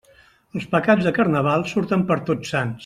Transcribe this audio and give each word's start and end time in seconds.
Els 0.59 0.65
pecats 0.71 1.09
de 1.09 1.13
Carnaval 1.19 1.67
surten 1.75 2.07
per 2.11 2.19
Tots 2.31 2.55
Sants. 2.57 2.79